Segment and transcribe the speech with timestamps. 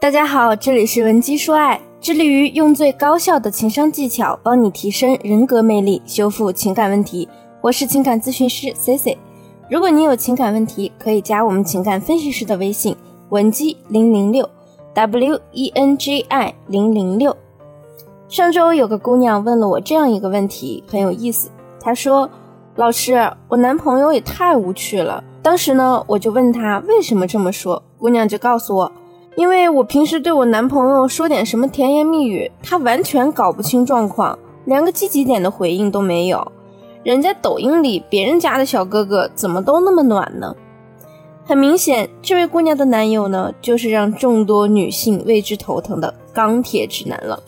[0.00, 7.28] 大家好，这里是文姬说爱，致力于用最高效的情商技巧帮你提升人格魅力，修复情感问题。
[7.60, 9.18] 我是情感咨询师 C C。
[9.68, 12.94] 如果你有情感问题，可以加我们情感分析师的微信
[13.30, 14.48] 文姬零零六
[14.94, 17.36] W E N G I 零零六。
[18.28, 21.50] 上周有个姑娘问了我这样一个问题，很有意思。
[21.80, 22.30] 她说
[22.76, 28.92] ：“老师，我男朋友也太无趣了。”当时呢，我就问她为什么这么说，姑娘就告诉我。
[29.38, 36.50] 因为我平时对我男朋友说点什么甜言蜜语，他完全搞不清状况，连个积极点的回应都没有。
[37.04, 40.56] 人家抖音里别人家的小哥哥怎么都那么暖呢？
[41.44, 47.40] 很明显，这位姑娘的男友呢，就是让众多女性为之头疼的钢铁直男了。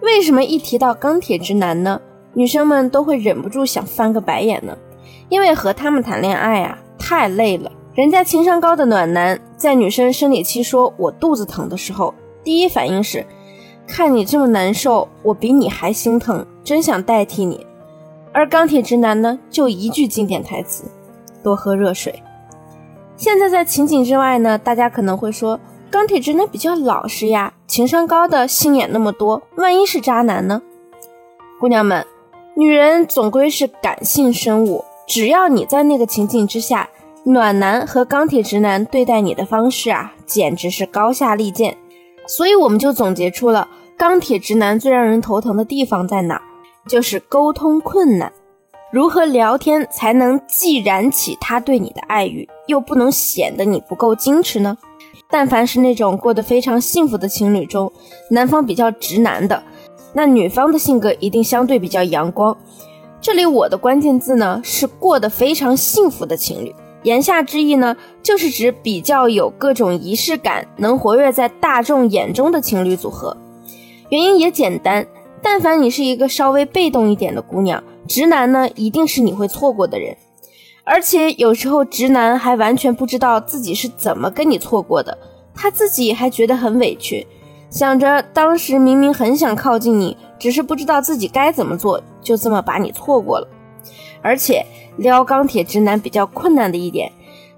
[0.00, 2.00] 为什么一提到钢铁直男呢？
[2.34, 4.76] 女生们都会忍不住想翻个白眼呢？
[5.28, 7.70] 因为和他们谈恋爱啊，太累了。
[7.92, 13.26] 人家情商高的暖男，在女生生理期说我肚子疼的时候，第一反应是，
[13.84, 17.66] 看你这么难受，我比你还心疼，真想代替你。
[18.32, 20.84] 而钢铁直男呢，就一句经典台词：
[21.42, 22.22] 多喝热水。
[23.16, 25.58] 现在在情景之外呢，大家可能会说，
[25.90, 30.62] 钢铁直男比较老实呀，情商高的心眼那么多，万一是渣男呢？
[31.58, 32.06] 姑娘们，
[32.54, 36.88] 女人总归是感性生物，只要你在那个情景之下。
[37.24, 41.76] 暖男和钢铁直男对待你的方式啊，简直是高下立见。
[42.26, 46.40] 所以我们就总结出了钢铁直男最让人头疼的地方在哪，
[46.88, 48.32] 就是沟通困难。
[48.90, 54.76] 如何聊天才能既燃起他对你的爱欲，又不能显得你不够矜持呢？
[55.28, 57.92] 但凡是那种过得非常幸福的情侣中，
[58.30, 59.62] 男方比较直男的，
[60.12, 62.56] 那女方的性格一定相对比较阳光。
[63.20, 66.74] 这里我的关键字呢，是过得非常幸福的情侣。
[67.02, 73.36] 言下之意呢，就是指比较有各种仪式感，能活跃在大众眼中的情侣组合。
[74.10, 75.06] 原因也简单，
[75.42, 80.16] 但凡你是一个稍微被动一点的姑娘，直男呢一定是你会错过的人。
[80.84, 85.16] 而且有时候直男还完全不知道自己是怎么跟你错过的，
[85.54, 87.26] 他自己还觉得很委屈，
[87.70, 93.48] 想着当时明明很想靠近你，只是不知道自己该怎么做，就这么把你错过了。
[94.22, 94.64] 而且
[94.96, 97.10] 撩钢铁直男比较困难的一点，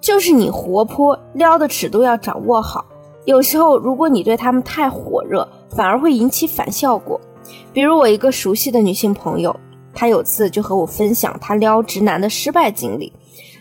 [0.00, 2.84] 就是你活泼撩的尺度要掌握好。
[3.24, 7.20] 有时候如果你对他们太火热，反而会引起反效果。
[7.72, 9.54] 比如我一个熟悉的女性朋友，
[9.92, 13.12] 她有次就和我分享她撩直男的失败经历，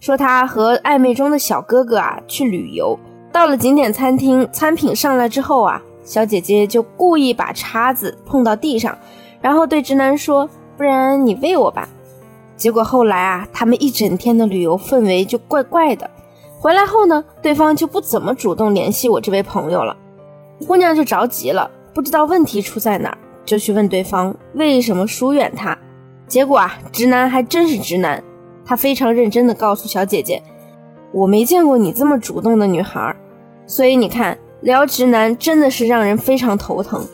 [0.00, 2.98] 说她和暧昧中的小哥哥啊去旅游，
[3.30, 8.96] 到了景点餐厅，餐品上来之后啊，小姐姐就故意把叉子碰到地上，
[9.40, 11.88] 然后对直男说：“不然你喂我吧。”
[12.60, 16.10] 结果后来啊，他们一整天的旅游氛围就怪怪的。
[16.58, 19.96] 回来后呢，对方就不怎么主动联系我这位朋友了。
[20.66, 25.76] 姑娘就着急了，不知道问题出在哪儿，就去问对方为什么疏远他。
[26.26, 28.22] 结果啊，直男还真是直男，
[28.62, 30.42] 他非常认真的告诉小姐姐
[31.12, 33.16] ：“我没见过你这么主动的女孩。”
[33.66, 37.06] 所以你看，聊直男真的是让人非常头疼。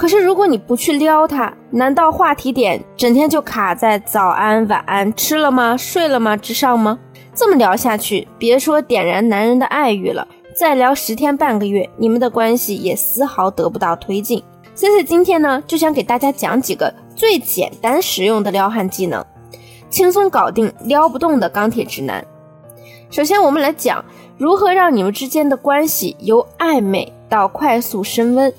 [0.00, 6.98] 可是，如果你不去撩他，难道话题点整天就卡在早安、晚安、吃了吗、睡了吗之上吗？
[7.34, 14.42] 这么聊下去，别说点燃男人的爱欲了，再聊十天半个月，你们的关系也丝毫得不到推进。
[14.74, 19.22] 所以今天呢，就想给大家讲几个最简单实用的撩汉技能，
[19.90, 22.24] 轻松搞定撩不动的钢铁直男。
[23.10, 24.02] 首先，我们来讲
[24.38, 28.50] 如何让你们之间的关系由暧昧到快速升温。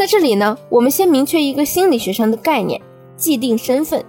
[0.00, 2.80] 在这里呢，我们先明确一个心理学上的概念：
[3.18, 4.02] 既定身份。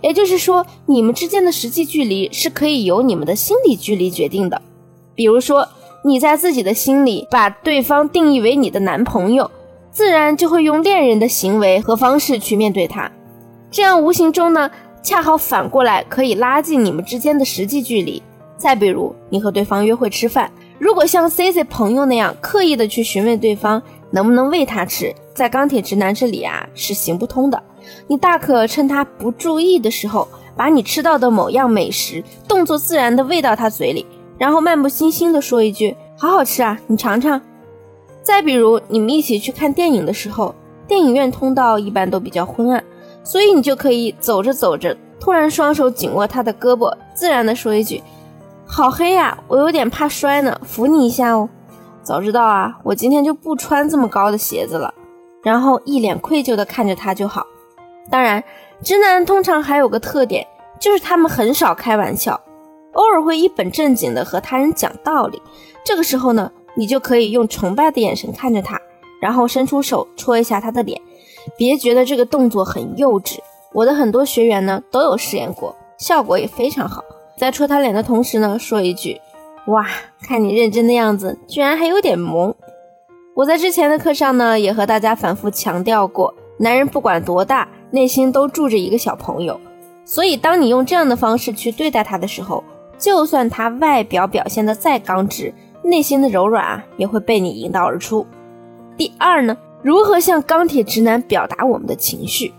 [0.00, 4.62] 也就是说，你们之间的实际距离是可以由你们的心理距离决定的。
[5.14, 5.68] 比如说，
[6.02, 9.50] 你在自己的心里把对方定义为你的男朋友，
[9.90, 13.12] 自然就会用恋人的行为和方式去面对他。
[13.70, 14.70] 这样无形中呢，
[15.02, 18.22] 恰好反过来可以拉近你们之间的实际距离。
[18.56, 23.82] 再比如，你和对方约会吃饭，如果像 C C 朋友那样刻意的去询问对方
[24.14, 25.12] 能不能喂他吃。
[25.34, 27.60] 在钢铁直男这里啊是行不通的，
[28.06, 34.06] 你大可趁他不注意的时候，把你吃到的某样美食动作自然的喂到他嘴里，
[34.38, 37.40] 然后漫不经心的说一句“好好吃啊，你尝尝”。
[38.22, 40.54] 再比如你们一起去看电影的时候，
[40.86, 42.82] 电影院通道一般都比较昏暗，
[43.24, 48.00] 所以你就可以走着走着，突然双手紧握他的胳膊，自然的说一句
[48.64, 51.48] “好黑呀，我有点怕摔呢，扶你一下哦”。
[52.04, 54.92] 早知道啊，我今天就不穿这么高的鞋子了。
[55.42, 57.46] 然后一脸愧疚地看着他就好。
[58.10, 58.44] 当然，
[58.82, 60.46] 直男通常还有个特点，
[60.78, 62.40] 就是他们很少开玩笑，
[62.92, 65.40] 偶尔会一本正经地和他人讲道理。
[65.84, 68.80] 这个时候呢，你就可以用崇拜的眼神看着他，
[69.20, 71.00] 然后伸出手戳一下他的脸，
[71.56, 73.38] 别觉得这个动作很幼稚。
[73.72, 77.02] 我的很多学员呢都有试验过，效果也非常好。
[77.36, 79.20] 在戳他脸的同时呢，说一句
[79.66, 79.86] ：“哇，
[80.22, 82.54] 看你认真的样子，居然还有点萌。”
[83.34, 89.60] 我在之前的课上呢，也和大家反复强调过，男人不管多大，内心都住着一个小朋友。
[90.04, 92.62] 所以，当你用这样的方式去对待他的时候，
[92.98, 95.52] 就算他外表表现的再刚直，
[95.82, 98.26] 内心的柔软啊，也会被你引导而出。
[98.96, 102.52] 第二呢，如何向钢铁直男表达我们的情绪？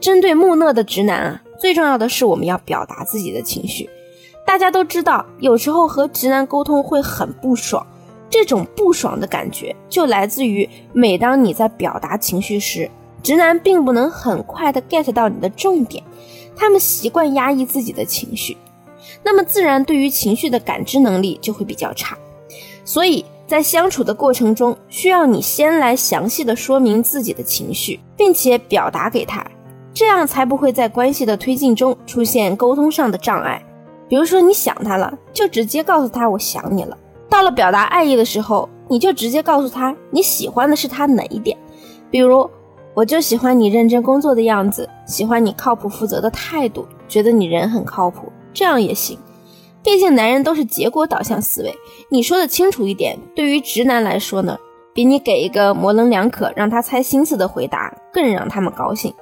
[0.00, 3.88] 针对木讷的直男啊，最重要的是我们要表达自己的情绪。
[4.46, 7.84] 大家都知道，有时候和直男沟通会很不爽。
[8.30, 12.90] 这种不爽的感觉就来自于，每当你在表达情绪时，
[13.22, 16.02] 直男并不能很快的 get 到你的重点，
[16.56, 18.56] 他们习惯压抑自己的情绪，
[19.22, 22.18] 那么自然对于情绪的感知能力就会比较差。
[22.84, 29.46] 所以在相处的过程中，需要你先来详细的说明自己的情绪，并且表达给他，
[29.92, 33.62] 这样才不会在关系的推进中出现沟通上的障碍。
[34.08, 36.96] 比如说你想他了，就直接告诉他我想你了。
[37.28, 41.56] 到了表达爱意的时候，你就直接告诉他你喜欢的是他哪一点，
[42.10, 42.48] 比如
[42.94, 49.18] 我就喜欢你认真工作的样子，喜欢你靠谱负责的态度，觉得你人很靠谱，这样也行。
[49.82, 51.74] 毕竟男人都是结果导向思维，
[52.08, 54.56] 你说的清楚一点，对于直男来说呢，
[54.94, 59.12] 比你给一个模棱两可让他猜心思的回答更让他们高兴。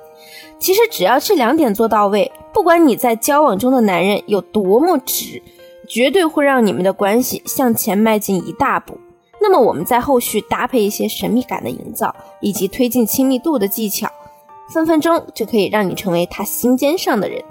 [0.58, 5.42] 其实只要这两点做到位，不管你在交往中的男人有多么直。
[5.88, 8.96] 绝对会让你们的关系向前迈进一大步。
[9.40, 14.08] 那么我们在后续搭配一些神秘感的营造，以及推进亲密度的技巧，
[14.72, 17.42] 分分钟就可以让你成为他心尖上的人。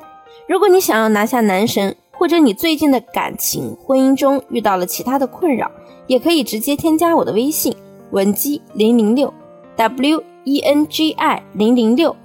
[0.47, 5.69] 如果你想要拿下男神，或者你最近的感情婚姻中遇到了其他的困扰，
[6.07, 7.75] 也可以直接添加我的微信
[8.11, 9.31] 文姬零零六
[9.75, 12.15] w e n g i 零零六，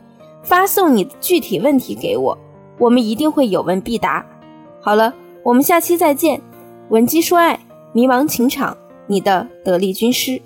[0.43, 2.38] 发送你的具体问题给我，
[2.78, 4.25] 我们一定会有问必答。
[4.81, 5.12] 好了。
[5.43, 6.43] 我们下期再见，
[6.88, 7.61] 闻鸡说爱，
[7.93, 8.76] 迷茫情场，
[9.06, 10.43] 你的得力军师。